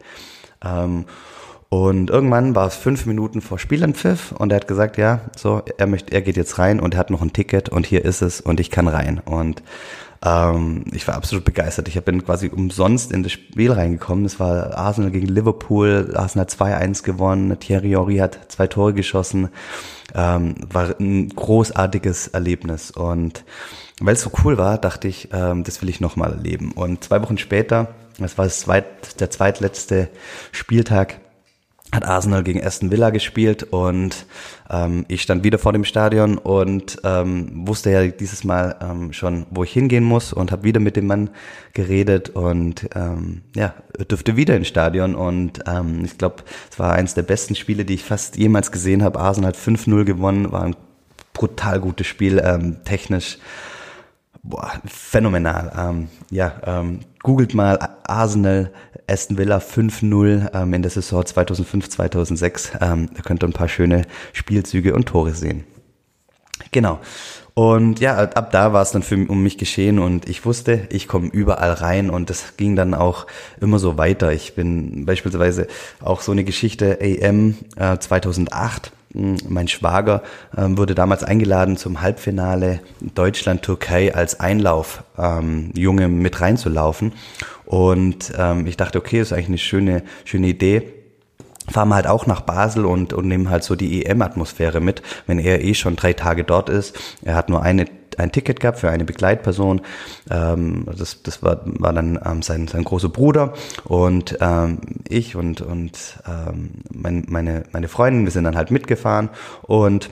Ähm, 0.62 1.06
und 1.72 2.10
irgendwann 2.10 2.54
war 2.54 2.66
es 2.66 2.76
fünf 2.76 3.06
Minuten 3.06 3.40
vor 3.40 3.58
Spielanpfiff 3.58 4.32
und 4.32 4.52
er 4.52 4.56
hat 4.56 4.68
gesagt, 4.68 4.98
ja, 4.98 5.22
so, 5.34 5.62
er 5.78 5.86
möchte, 5.86 6.12
er 6.12 6.20
geht 6.20 6.36
jetzt 6.36 6.58
rein 6.58 6.78
und 6.78 6.92
er 6.92 7.00
hat 7.00 7.08
noch 7.08 7.22
ein 7.22 7.32
Ticket 7.32 7.70
und 7.70 7.86
hier 7.86 8.04
ist 8.04 8.20
es 8.20 8.42
und 8.42 8.60
ich 8.60 8.70
kann 8.70 8.88
rein. 8.88 9.22
Und 9.24 9.62
ähm, 10.22 10.84
ich 10.92 11.08
war 11.08 11.14
absolut 11.14 11.46
begeistert. 11.46 11.88
Ich 11.88 11.98
bin 12.04 12.26
quasi 12.26 12.48
umsonst 12.48 13.10
in 13.10 13.22
das 13.22 13.32
Spiel 13.32 13.72
reingekommen. 13.72 14.26
Es 14.26 14.38
war 14.38 14.76
Arsenal 14.76 15.12
gegen 15.12 15.28
Liverpool. 15.28 16.12
Arsenal 16.14 16.44
hat 16.44 16.52
2-1 16.52 17.04
gewonnen. 17.04 17.58
Thierry 17.58 17.92
Henry 17.92 18.18
hat 18.18 18.52
zwei 18.52 18.66
Tore 18.66 18.92
geschossen. 18.92 19.48
Ähm, 20.14 20.56
war 20.70 20.94
ein 21.00 21.30
großartiges 21.30 22.28
Erlebnis. 22.28 22.90
Und 22.90 23.46
weil 23.98 24.12
es 24.12 24.20
so 24.20 24.30
cool 24.44 24.58
war, 24.58 24.76
dachte 24.76 25.08
ich, 25.08 25.30
ähm, 25.32 25.64
das 25.64 25.80
will 25.80 25.88
ich 25.88 26.02
nochmal 26.02 26.32
erleben. 26.32 26.72
Und 26.72 27.02
zwei 27.02 27.22
Wochen 27.22 27.38
später, 27.38 27.94
das 28.18 28.36
war 28.36 28.44
das 28.44 28.60
zweit, 28.60 29.18
der 29.20 29.30
zweitletzte 29.30 30.10
Spieltag, 30.50 31.18
hat 31.92 32.06
Arsenal 32.06 32.42
gegen 32.42 32.64
Aston 32.64 32.90
Villa 32.90 33.10
gespielt 33.10 33.64
und 33.64 34.24
ähm, 34.70 35.04
ich 35.08 35.20
stand 35.20 35.44
wieder 35.44 35.58
vor 35.58 35.74
dem 35.74 35.84
Stadion 35.84 36.38
und 36.38 36.98
ähm, 37.04 37.66
wusste 37.66 37.90
ja 37.90 38.06
dieses 38.06 38.44
Mal 38.44 38.76
ähm, 38.80 39.12
schon, 39.12 39.44
wo 39.50 39.62
ich 39.62 39.72
hingehen 39.72 40.02
muss 40.02 40.32
und 40.32 40.52
habe 40.52 40.64
wieder 40.64 40.80
mit 40.80 40.96
dem 40.96 41.06
Mann 41.06 41.28
geredet 41.74 42.30
und 42.30 42.88
ähm, 42.94 43.42
ja, 43.54 43.74
dürfte 44.10 44.36
wieder 44.36 44.56
ins 44.56 44.68
Stadion 44.68 45.14
und 45.14 45.60
ähm, 45.66 46.04
ich 46.04 46.16
glaube, 46.16 46.36
es 46.70 46.78
war 46.78 46.94
eines 46.94 47.12
der 47.12 47.22
besten 47.22 47.54
Spiele, 47.54 47.84
die 47.84 47.94
ich 47.94 48.04
fast 48.04 48.36
jemals 48.36 48.72
gesehen 48.72 49.02
habe. 49.02 49.20
Arsenal 49.20 49.48
hat 49.48 49.58
5-0 49.58 50.04
gewonnen, 50.04 50.50
war 50.50 50.62
ein 50.62 50.76
brutal 51.34 51.78
gutes 51.78 52.06
Spiel, 52.06 52.40
ähm, 52.42 52.78
technisch 52.84 53.38
boah, 54.42 54.72
phänomenal. 54.84 55.72
Ähm, 55.76 56.08
ja, 56.30 56.60
ähm, 56.64 57.00
googelt 57.22 57.54
mal 57.54 57.78
Arsenal 58.04 58.72
Aston 59.06 59.38
Villa 59.38 59.58
5-0 59.58 60.50
ähm, 60.54 60.74
in 60.74 60.82
der 60.82 60.90
Saison 60.90 61.24
2005, 61.24 61.88
2006. 61.88 62.72
Ähm, 62.80 63.10
da 63.14 63.22
könnt 63.22 63.42
ihr 63.42 63.48
ein 63.48 63.52
paar 63.52 63.68
schöne 63.68 64.02
Spielzüge 64.32 64.94
und 64.94 65.06
Tore 65.06 65.32
sehen. 65.32 65.64
Genau. 66.70 67.00
Und 67.54 68.00
ja, 68.00 68.16
ab 68.16 68.50
da 68.50 68.72
war 68.72 68.80
es 68.80 68.92
dann 68.92 69.02
für 69.02 69.16
um 69.28 69.42
mich 69.42 69.58
geschehen 69.58 69.98
und 69.98 70.26
ich 70.26 70.46
wusste, 70.46 70.86
ich 70.90 71.06
komme 71.06 71.28
überall 71.28 71.72
rein 71.72 72.08
und 72.08 72.30
das 72.30 72.56
ging 72.56 72.76
dann 72.76 72.94
auch 72.94 73.26
immer 73.60 73.78
so 73.78 73.98
weiter. 73.98 74.32
Ich 74.32 74.54
bin 74.54 75.04
beispielsweise 75.04 75.66
auch 76.00 76.22
so 76.22 76.32
eine 76.32 76.44
Geschichte 76.44 76.98
AM 77.02 77.56
äh, 77.76 77.98
2008 77.98 78.92
mein 79.14 79.68
Schwager 79.68 80.22
ähm, 80.56 80.78
wurde 80.78 80.94
damals 80.94 81.24
eingeladen 81.24 81.76
zum 81.76 82.00
Halbfinale 82.00 82.80
Deutschland-Türkei 83.14 84.14
als 84.14 84.40
Einlauf 84.40 85.04
ähm, 85.18 85.70
mit 85.74 86.40
reinzulaufen. 86.40 87.12
Und 87.66 88.32
ähm, 88.38 88.66
ich 88.66 88.76
dachte, 88.76 88.98
okay, 88.98 89.20
ist 89.20 89.32
eigentlich 89.32 89.48
eine 89.48 89.58
schöne, 89.58 90.02
schöne 90.24 90.48
Idee 90.48 90.92
fahren 91.70 91.90
wir 91.90 91.94
halt 91.94 92.08
auch 92.08 92.26
nach 92.26 92.40
Basel 92.40 92.84
und, 92.84 93.12
und 93.12 93.28
nehmen 93.28 93.48
halt 93.48 93.62
so 93.62 93.76
die 93.76 94.04
EM-Atmosphäre 94.04 94.80
mit, 94.80 95.00
wenn 95.28 95.38
er 95.38 95.62
eh 95.62 95.74
schon 95.74 95.94
drei 95.94 96.12
Tage 96.12 96.42
dort 96.42 96.68
ist. 96.68 96.98
Er 97.22 97.36
hat 97.36 97.48
nur 97.48 97.62
eine 97.62 97.86
ein 98.18 98.32
Ticket 98.32 98.60
gehabt 98.60 98.78
für 98.78 98.90
eine 98.90 99.04
Begleitperson. 99.04 99.80
Ähm, 100.30 100.86
das 100.96 101.22
das 101.22 101.42
war, 101.42 101.60
war 101.64 101.92
dann 101.92 102.18
ähm, 102.24 102.42
sein, 102.42 102.68
sein 102.68 102.84
großer 102.84 103.08
Bruder 103.08 103.54
und 103.84 104.38
ähm, 104.40 104.78
ich 105.08 105.36
und, 105.36 105.60
und 105.60 106.18
ähm, 106.26 106.70
mein, 106.90 107.24
meine, 107.28 107.64
meine 107.72 107.88
Freundin, 107.88 108.24
wir 108.24 108.32
sind 108.32 108.44
dann 108.44 108.56
halt 108.56 108.70
mitgefahren 108.70 109.30
und 109.62 110.10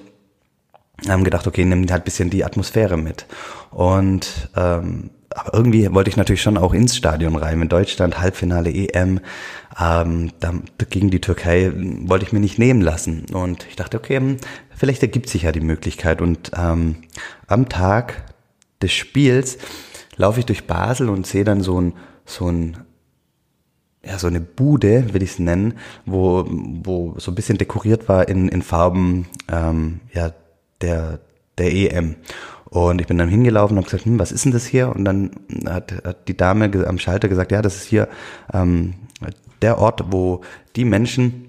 haben 1.08 1.24
gedacht, 1.24 1.46
okay, 1.46 1.64
nimm 1.64 1.90
halt 1.90 2.04
bisschen 2.04 2.30
die 2.30 2.44
Atmosphäre 2.44 2.96
mit. 2.96 3.26
Und 3.70 4.50
ähm, 4.56 5.10
aber 5.34 5.54
irgendwie 5.54 5.92
wollte 5.94 6.10
ich 6.10 6.16
natürlich 6.16 6.42
schon 6.42 6.58
auch 6.58 6.74
ins 6.74 6.96
Stadion 6.96 7.36
rein. 7.36 7.62
In 7.62 7.68
Deutschland, 7.68 8.20
Halbfinale 8.20 8.70
EM, 8.70 9.20
ähm, 9.80 10.32
da, 10.40 10.52
gegen 10.88 11.10
die 11.10 11.20
Türkei 11.20 11.72
wollte 11.74 12.24
ich 12.24 12.32
mir 12.32 12.40
nicht 12.40 12.58
nehmen 12.58 12.80
lassen. 12.80 13.26
Und 13.32 13.66
ich 13.68 13.76
dachte, 13.76 13.96
okay, 13.96 14.16
hm, 14.16 14.36
vielleicht 14.74 15.02
ergibt 15.02 15.28
sich 15.28 15.42
ja 15.42 15.52
die 15.52 15.60
Möglichkeit. 15.60 16.20
Und 16.20 16.50
ähm, 16.56 16.96
am 17.46 17.68
Tag 17.68 18.24
des 18.82 18.92
Spiels 18.92 19.58
laufe 20.16 20.40
ich 20.40 20.46
durch 20.46 20.66
Basel 20.66 21.08
und 21.08 21.26
sehe 21.26 21.44
dann 21.44 21.60
so 21.60 21.80
ein, 21.80 21.94
so 22.24 22.48
ein 22.50 22.78
ja, 24.04 24.18
so 24.18 24.28
eine 24.28 24.40
Bude, 24.40 25.12
will 25.12 25.22
ich 25.22 25.32
es 25.32 25.38
nennen, 25.38 25.74
wo, 26.06 26.46
wo 26.48 27.14
so 27.18 27.30
ein 27.30 27.34
bisschen 27.34 27.58
dekoriert 27.58 28.08
war 28.08 28.28
in, 28.28 28.48
in 28.48 28.62
Farben 28.62 29.28
ähm, 29.48 30.00
ja, 30.12 30.32
der, 30.80 31.20
der 31.58 31.72
EM. 31.72 32.16
Und 32.70 33.00
ich 33.00 33.08
bin 33.08 33.18
dann 33.18 33.28
hingelaufen 33.28 33.76
und 33.76 33.82
habe 33.82 33.90
gesagt, 33.90 34.06
hm, 34.06 34.18
was 34.18 34.30
ist 34.30 34.44
denn 34.44 34.52
das 34.52 34.64
hier? 34.64 34.94
Und 34.94 35.04
dann 35.04 35.32
hat, 35.66 35.92
hat 36.04 36.28
die 36.28 36.36
Dame 36.36 36.70
am 36.86 36.98
Schalter 36.98 37.28
gesagt, 37.28 37.50
ja, 37.50 37.62
das 37.62 37.76
ist 37.76 37.84
hier 37.84 38.08
ähm, 38.52 38.94
der 39.60 39.78
Ort, 39.78 40.04
wo 40.10 40.42
die 40.76 40.84
Menschen, 40.84 41.48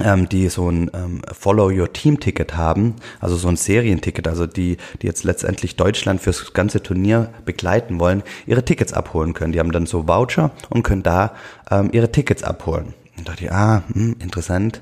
ähm, 0.00 0.28
die 0.28 0.48
so 0.48 0.70
ein 0.70 0.90
ähm, 0.94 1.20
Follow 1.32 1.70
Your 1.70 1.92
Team 1.92 2.20
Ticket 2.20 2.56
haben, 2.56 2.94
also 3.20 3.36
so 3.36 3.48
ein 3.48 3.56
Serienticket, 3.56 4.28
also 4.28 4.46
die, 4.46 4.76
die 5.02 5.06
jetzt 5.06 5.24
letztendlich 5.24 5.76
Deutschland 5.76 6.20
fürs 6.20 6.52
ganze 6.52 6.82
Turnier 6.82 7.30
begleiten 7.44 7.98
wollen, 7.98 8.22
ihre 8.46 8.64
Tickets 8.64 8.92
abholen 8.92 9.34
können. 9.34 9.52
Die 9.52 9.58
haben 9.58 9.72
dann 9.72 9.86
so 9.86 10.06
Voucher 10.06 10.52
und 10.70 10.84
können 10.84 11.02
da 11.02 11.34
ähm, 11.70 11.90
ihre 11.92 12.10
Tickets 12.12 12.44
abholen. 12.44 12.94
Und 13.18 13.28
dachte 13.28 13.44
ich, 13.44 13.52
ah, 13.52 13.82
hm, 13.92 14.16
interessant. 14.20 14.80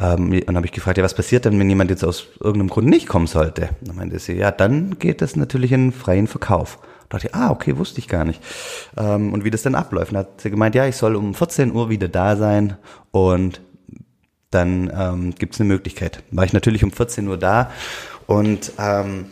Ähm, 0.00 0.30
und 0.30 0.46
dann 0.46 0.56
habe 0.56 0.66
ich 0.66 0.72
gefragt, 0.72 0.98
ja, 0.98 1.04
was 1.04 1.14
passiert 1.14 1.44
denn, 1.44 1.58
wenn 1.58 1.68
jemand 1.68 1.90
jetzt 1.90 2.04
aus 2.04 2.26
irgendeinem 2.40 2.68
Grund 2.68 2.88
nicht 2.88 3.08
kommen 3.08 3.26
sollte? 3.26 3.70
Dann 3.80 3.96
meinte 3.96 4.18
sie, 4.18 4.34
ja, 4.34 4.50
dann 4.50 4.98
geht 4.98 5.22
das 5.22 5.36
natürlich 5.36 5.72
in 5.72 5.92
freien 5.92 6.26
Verkauf. 6.26 6.78
Da 7.08 7.18
dachte 7.18 7.28
ich, 7.28 7.34
ah, 7.34 7.50
okay, 7.50 7.76
wusste 7.76 7.98
ich 8.00 8.08
gar 8.08 8.24
nicht. 8.24 8.42
Ähm, 8.96 9.32
und 9.32 9.44
wie 9.44 9.50
das 9.50 9.62
dann 9.62 9.74
abläuft. 9.74 10.12
dann 10.12 10.18
hat 10.18 10.40
sie 10.40 10.50
gemeint, 10.50 10.74
ja, 10.74 10.86
ich 10.86 10.96
soll 10.96 11.16
um 11.16 11.34
14 11.34 11.72
Uhr 11.72 11.88
wieder 11.88 12.08
da 12.08 12.36
sein 12.36 12.76
und 13.10 13.60
dann 14.50 14.90
ähm, 14.96 15.34
gibt 15.34 15.54
es 15.54 15.60
eine 15.60 15.68
Möglichkeit. 15.68 16.22
War 16.30 16.44
ich 16.44 16.52
natürlich 16.52 16.84
um 16.84 16.92
14 16.92 17.28
Uhr 17.28 17.36
da 17.36 17.70
und, 18.26 18.72
ähm, 18.78 19.26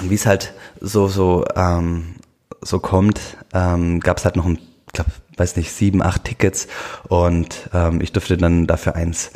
wie 0.00 0.14
es 0.14 0.26
halt 0.26 0.54
so, 0.80 1.08
so, 1.08 1.44
ähm, 1.54 2.16
so 2.62 2.78
kommt, 2.78 3.20
ähm, 3.52 4.00
gab 4.00 4.18
es 4.18 4.24
halt 4.24 4.36
noch 4.36 4.46
ein, 4.46 4.58
ich 4.86 4.92
glaube, 4.92 5.10
weiß 5.36 5.56
nicht, 5.56 5.72
sieben, 5.72 6.02
acht 6.02 6.24
Tickets 6.24 6.68
und 7.08 7.70
ähm, 7.72 8.00
ich 8.00 8.12
durfte 8.12 8.36
dann 8.36 8.66
dafür 8.66 8.94
eins 8.94 9.30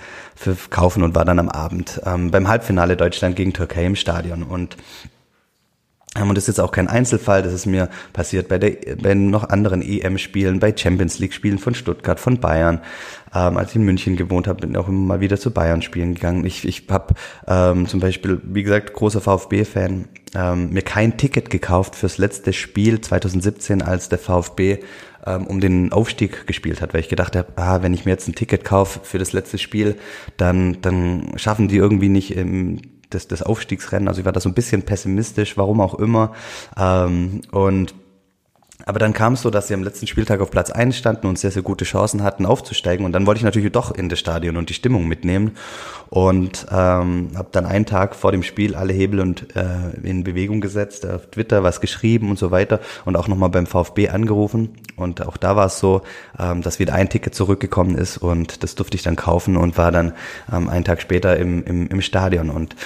kaufen 0.70 1.02
und 1.02 1.14
war 1.14 1.24
dann 1.24 1.38
am 1.38 1.48
Abend 1.48 2.00
ähm, 2.04 2.30
beim 2.30 2.48
Halbfinale 2.48 2.96
Deutschland 2.96 3.36
gegen 3.36 3.52
Türkei 3.52 3.86
im 3.86 3.96
Stadion 3.96 4.42
und 4.42 4.76
und 6.22 6.34
das 6.34 6.44
ist 6.44 6.48
jetzt 6.48 6.60
auch 6.60 6.72
kein 6.72 6.88
Einzelfall, 6.88 7.42
das 7.42 7.52
ist 7.52 7.66
mir 7.66 7.88
passiert 8.12 8.48
bei, 8.48 8.58
der, 8.58 8.96
bei 8.96 9.14
noch 9.14 9.48
anderen 9.48 9.82
EM-Spielen, 9.82 10.60
bei 10.60 10.74
Champions 10.74 11.18
League-Spielen 11.18 11.58
von 11.58 11.74
Stuttgart, 11.74 12.18
von 12.18 12.40
Bayern. 12.40 12.80
Ähm, 13.34 13.56
als 13.56 13.70
ich 13.70 13.76
in 13.76 13.82
München 13.82 14.16
gewohnt 14.16 14.46
habe, 14.46 14.60
bin 14.60 14.70
ich 14.70 14.76
auch 14.78 14.88
immer 14.88 15.06
mal 15.06 15.20
wieder 15.20 15.38
zu 15.38 15.50
Bayern-Spielen 15.50 16.14
gegangen. 16.14 16.44
Ich, 16.46 16.66
ich 16.66 16.84
habe 16.88 17.14
ähm, 17.46 17.86
zum 17.86 18.00
Beispiel, 18.00 18.40
wie 18.44 18.62
gesagt, 18.62 18.94
großer 18.94 19.20
VfB-Fan, 19.20 20.08
ähm, 20.34 20.70
mir 20.70 20.82
kein 20.82 21.16
Ticket 21.16 21.50
gekauft 21.50 21.94
fürs 21.96 22.18
letzte 22.18 22.52
Spiel 22.52 23.00
2017, 23.00 23.82
als 23.82 24.08
der 24.08 24.18
VfB 24.18 24.78
ähm, 25.26 25.46
um 25.46 25.60
den 25.60 25.92
Aufstieg 25.92 26.46
gespielt 26.46 26.80
hat, 26.80 26.94
weil 26.94 27.00
ich 27.00 27.08
gedacht 27.08 27.36
habe, 27.36 27.48
ah, 27.56 27.82
wenn 27.82 27.94
ich 27.94 28.04
mir 28.04 28.12
jetzt 28.12 28.28
ein 28.28 28.34
Ticket 28.34 28.64
kaufe 28.64 29.00
für 29.02 29.18
das 29.18 29.32
letzte 29.32 29.58
Spiel, 29.58 29.96
dann, 30.36 30.80
dann 30.82 31.32
schaffen 31.36 31.68
die 31.68 31.76
irgendwie 31.76 32.08
nicht 32.08 32.36
im 32.36 32.80
das, 33.10 33.28
das 33.28 33.42
Aufstiegsrennen. 33.42 34.08
Also 34.08 34.20
ich 34.20 34.24
war 34.24 34.32
da 34.32 34.40
so 34.40 34.48
ein 34.48 34.54
bisschen 34.54 34.82
pessimistisch, 34.82 35.56
warum 35.56 35.80
auch 35.80 35.94
immer. 35.94 36.32
Ähm, 36.76 37.40
und 37.52 37.94
aber 38.84 38.98
dann 38.98 39.12
kam 39.12 39.32
es 39.32 39.42
so, 39.42 39.50
dass 39.50 39.68
sie 39.68 39.74
am 39.74 39.82
letzten 39.82 40.06
Spieltag 40.06 40.40
auf 40.40 40.50
Platz 40.50 40.70
1 40.70 40.96
standen 40.96 41.26
und 41.26 41.38
sehr, 41.38 41.50
sehr 41.50 41.62
gute 41.62 41.84
Chancen 41.84 42.22
hatten, 42.22 42.44
aufzusteigen. 42.44 43.06
Und 43.06 43.12
dann 43.12 43.26
wollte 43.26 43.38
ich 43.38 43.44
natürlich 43.44 43.72
doch 43.72 43.90
in 43.90 44.08
das 44.08 44.18
Stadion 44.18 44.56
und 44.56 44.68
die 44.68 44.74
Stimmung 44.74 45.08
mitnehmen. 45.08 45.56
Und 46.10 46.66
ähm, 46.70 47.30
habe 47.34 47.48
dann 47.52 47.64
einen 47.66 47.86
Tag 47.86 48.14
vor 48.14 48.32
dem 48.32 48.42
Spiel 48.42 48.74
alle 48.74 48.92
Hebel 48.92 49.20
und 49.20 49.56
äh, 49.56 49.96
in 50.02 50.24
Bewegung 50.24 50.60
gesetzt, 50.60 51.06
auf 51.06 51.26
Twitter 51.30 51.62
was 51.62 51.80
geschrieben 51.80 52.30
und 52.30 52.38
so 52.38 52.50
weiter. 52.50 52.80
Und 53.06 53.16
auch 53.16 53.28
nochmal 53.28 53.48
beim 53.48 53.66
VfB 53.66 54.10
angerufen. 54.10 54.74
Und 54.96 55.26
auch 55.26 55.36
da 55.36 55.56
war 55.56 55.66
es 55.66 55.78
so, 55.78 56.02
ähm, 56.38 56.62
dass 56.62 56.78
wieder 56.78 56.94
ein 56.94 57.08
Ticket 57.08 57.34
zurückgekommen 57.34 57.96
ist. 57.96 58.18
Und 58.18 58.62
das 58.62 58.74
durfte 58.74 58.96
ich 58.96 59.02
dann 59.02 59.16
kaufen 59.16 59.56
und 59.56 59.78
war 59.78 59.90
dann 59.90 60.12
ähm, 60.52 60.68
einen 60.68 60.84
Tag 60.84 61.00
später 61.00 61.36
im, 61.38 61.64
im, 61.64 61.88
im 61.88 62.02
Stadion. 62.02 62.50
Und 62.50 62.76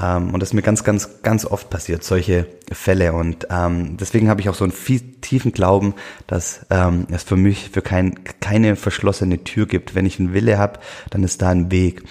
ähm, 0.00 0.32
und 0.32 0.40
das 0.40 0.50
ist 0.50 0.54
mir 0.54 0.62
ganz, 0.62 0.84
ganz, 0.84 1.22
ganz 1.22 1.44
oft 1.44 1.70
passiert, 1.70 2.04
solche 2.04 2.46
Fälle. 2.70 3.12
Und 3.12 3.48
ähm, 3.50 3.96
deswegen 3.96 4.28
habe 4.28 4.40
ich 4.40 4.48
auch 4.48 4.54
so 4.54 4.64
einen 4.64 4.72
viel, 4.72 5.00
tiefen 5.20 5.52
Glauben, 5.52 5.94
dass 6.26 6.66
ähm, 6.70 7.06
es 7.10 7.22
für 7.22 7.36
mich 7.36 7.70
für 7.70 7.82
kein, 7.82 8.22
keine 8.40 8.76
verschlossene 8.76 9.42
Tür 9.44 9.66
gibt. 9.66 9.94
Wenn 9.94 10.06
ich 10.06 10.18
einen 10.18 10.32
Wille 10.32 10.58
habe, 10.58 10.80
dann 11.10 11.24
ist 11.24 11.42
da 11.42 11.48
ein 11.48 11.70
Weg. 11.70 12.02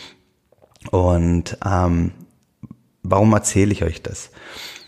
Und 0.92 1.58
ähm, 1.66 2.12
warum 3.04 3.34
erzähle 3.34 3.72
ich 3.72 3.84
euch 3.84 4.02
das? 4.02 4.32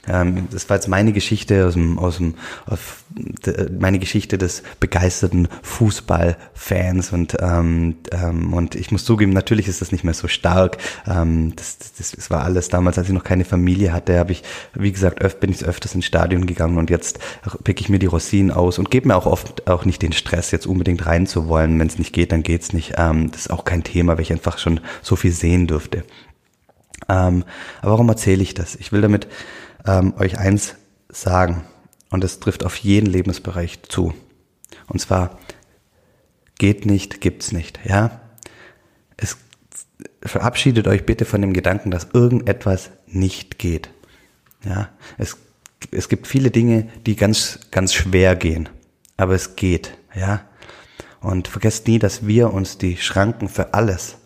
Ähm, 0.07 0.47
das 0.51 0.69
war 0.69 0.77
jetzt 0.77 0.87
meine 0.87 1.11
Geschichte 1.11 1.65
aus 1.65 1.73
dem, 1.73 1.99
aus 1.99 2.17
dem, 2.17 2.35
auf, 2.65 3.03
de, 3.09 3.69
meine 3.77 3.99
Geschichte 3.99 4.37
des 4.37 4.63
begeisterten 4.79 5.47
Fußballfans 5.61 7.11
und 7.11 7.37
ähm, 7.41 7.95
ähm, 8.11 8.53
und 8.53 8.75
ich 8.75 8.91
muss 8.91 9.05
zugeben, 9.05 9.33
natürlich 9.33 9.67
ist 9.67 9.81
das 9.81 9.91
nicht 9.91 10.03
mehr 10.03 10.13
so 10.13 10.27
stark. 10.27 10.77
Ähm, 11.07 11.53
das, 11.55 11.77
das, 11.97 12.11
das 12.11 12.31
war 12.31 12.43
alles 12.43 12.69
damals, 12.69 12.97
als 12.97 13.07
ich 13.07 13.13
noch 13.13 13.23
keine 13.23 13.45
Familie 13.45 13.91
hatte, 13.91 14.17
habe 14.17 14.31
ich, 14.31 14.43
wie 14.73 14.91
gesagt, 14.91 15.21
öf 15.23 15.39
bin 15.39 15.51
ich 15.51 15.63
öfters 15.63 15.95
ins 15.95 16.05
Stadion 16.05 16.45
gegangen 16.45 16.77
und 16.77 16.89
jetzt 16.89 17.19
pick 17.63 17.81
ich 17.81 17.89
mir 17.89 17.99
die 17.99 18.05
Rosinen 18.05 18.51
aus 18.51 18.79
und 18.79 18.91
gebe 18.91 19.07
mir 19.07 19.15
auch 19.15 19.25
oft 19.25 19.69
auch 19.69 19.85
nicht 19.85 20.01
den 20.01 20.13
Stress, 20.13 20.51
jetzt 20.51 20.65
unbedingt 20.67 21.05
rein 21.05 21.27
zu 21.27 21.47
wollen. 21.47 21.79
Wenn 21.79 21.87
es 21.87 21.99
nicht 21.99 22.13
geht, 22.13 22.31
dann 22.31 22.43
geht's 22.43 22.73
nicht. 22.73 22.93
Ähm, 22.97 23.31
das 23.31 23.41
ist 23.41 23.51
auch 23.51 23.65
kein 23.65 23.83
Thema, 23.83 24.13
weil 24.13 24.21
ich 24.21 24.31
einfach 24.31 24.57
schon 24.57 24.79
so 25.01 25.15
viel 25.15 25.31
sehen 25.31 25.67
durfte. 25.67 26.03
Ähm, 27.07 27.43
aber 27.81 27.91
warum 27.91 28.09
erzähle 28.09 28.43
ich 28.43 28.53
das? 28.53 28.75
Ich 28.75 28.91
will 28.91 29.01
damit 29.01 29.27
ähm, 29.85 30.13
euch 30.17 30.37
eins 30.37 30.75
sagen 31.09 31.63
und 32.09 32.23
es 32.23 32.39
trifft 32.39 32.65
auf 32.65 32.77
jeden 32.77 33.07
Lebensbereich 33.07 33.83
zu. 33.83 34.13
Und 34.87 34.99
zwar 34.99 35.39
geht 36.57 36.85
nicht, 36.85 37.21
gibt's 37.21 37.51
nicht, 37.51 37.79
ja? 37.85 38.21
Es 39.17 39.37
verabschiedet 40.23 40.87
euch 40.87 41.05
bitte 41.05 41.25
von 41.25 41.41
dem 41.41 41.53
Gedanken, 41.53 41.91
dass 41.91 42.09
irgendetwas 42.13 42.91
nicht 43.07 43.59
geht. 43.59 43.89
Ja, 44.63 44.89
es, 45.17 45.37
es 45.91 46.09
gibt 46.09 46.27
viele 46.27 46.51
Dinge, 46.51 46.89
die 47.05 47.15
ganz, 47.15 47.59
ganz 47.71 47.93
schwer 47.93 48.35
gehen, 48.35 48.69
aber 49.17 49.33
es 49.33 49.55
geht, 49.55 49.97
ja. 50.15 50.45
Und 51.21 51.47
vergesst 51.49 51.87
nie, 51.87 51.99
dass 51.99 52.25
wir 52.25 52.53
uns 52.53 52.77
die 52.77 52.97
Schranken 52.97 53.49
für 53.49 53.73
alles, 53.73 54.17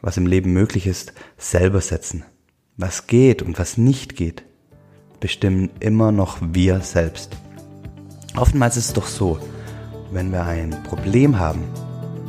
was 0.00 0.16
im 0.16 0.26
Leben 0.26 0.52
möglich 0.52 0.86
ist, 0.86 1.12
selber 1.38 1.80
setzen. 1.80 2.24
Was 2.76 3.06
geht 3.06 3.42
und 3.42 3.58
was 3.58 3.78
nicht 3.78 4.16
geht, 4.16 4.44
bestimmen 5.24 5.70
immer 5.80 6.12
noch 6.12 6.36
wir 6.52 6.80
selbst. 6.80 7.30
Oftmals 8.36 8.76
ist 8.76 8.88
es 8.88 8.92
doch 8.92 9.06
so, 9.06 9.38
wenn 10.12 10.30
wir 10.30 10.44
ein 10.44 10.76
Problem 10.86 11.38
haben, 11.38 11.62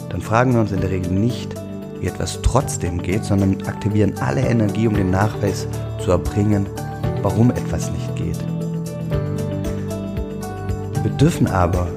dann 0.08 0.22
fragen 0.22 0.54
wir 0.54 0.62
uns 0.62 0.72
in 0.72 0.80
der 0.80 0.92
Regel 0.92 1.12
nicht, 1.12 1.54
wie 2.00 2.08
etwas 2.08 2.40
trotzdem 2.42 3.02
geht, 3.02 3.26
sondern 3.26 3.62
aktivieren 3.68 4.18
alle 4.20 4.48
Energie, 4.48 4.88
um 4.88 4.94
den 4.94 5.12
Nachweis 5.12 5.68
zu 6.02 6.12
erbringen, 6.12 6.68
warum 7.22 7.52
etwas 7.52 7.92
nicht 7.92 8.16
geht. 8.16 8.40
Wir 11.04 11.12
dürfen 11.20 11.48
aber 11.48 11.90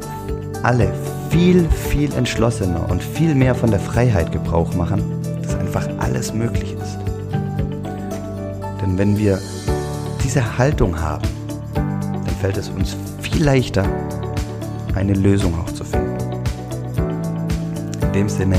alle 0.64 0.93
viel, 1.31 1.69
viel 1.71 2.12
entschlossener 2.14 2.90
und 2.90 3.05
viel 3.05 3.37
mehr 3.37 3.55
von 3.55 3.71
der 3.71 3.78
Freiheit 3.78 4.33
Gebrauch 4.33 4.75
machen, 4.75 5.00
dass 5.43 5.55
einfach 5.55 5.88
alles 6.00 6.35
möglich 6.35 6.73
ist. 6.73 6.99
Denn 8.83 8.99
wenn 8.99 9.17
wir 9.17 9.38
diese 10.29 10.59
Haltung 10.59 11.01
haben, 11.01 11.27
dann 11.73 12.37
fällt 12.39 12.59
es 12.59 12.69
uns 12.69 12.95
viel 13.23 13.43
leichter, 13.43 13.87
eine 14.95 15.15
Lösung 15.15 15.59
auch 15.59 15.73
zu 15.73 15.85
finden. 15.85 16.19
In 18.03 18.13
dem 18.13 18.29
Sinne, 18.29 18.59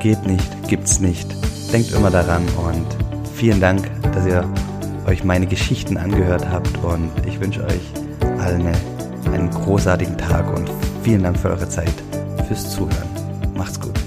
geht 0.00 0.26
nicht, 0.26 0.68
gibt's 0.68 1.00
nicht. 1.00 1.26
Denkt 1.72 1.90
immer 1.92 2.10
daran 2.10 2.42
und 2.58 2.86
vielen 3.34 3.62
Dank, 3.62 3.90
dass 4.12 4.26
ihr 4.26 4.46
euch 5.06 5.24
meine 5.24 5.46
Geschichten 5.46 5.96
angehört 5.96 6.46
habt 6.50 6.76
und 6.84 7.10
ich 7.26 7.40
wünsche 7.40 7.64
euch 7.64 7.90
allen 8.38 8.68
einen 9.32 9.48
großartigen 9.48 10.18
Tag 10.18 10.54
und 10.54 10.70
vielen 11.02 11.22
Dank 11.22 11.38
für 11.38 11.48
eure 11.48 11.68
Zeit, 11.70 11.94
fürs 12.46 12.68
Zuhören. 12.68 13.08
Macht's 13.54 13.80
gut. 13.80 14.03